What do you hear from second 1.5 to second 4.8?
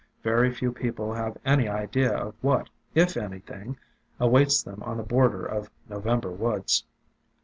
idea of what, if anything, awaits